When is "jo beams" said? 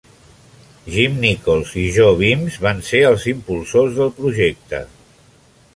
1.97-2.57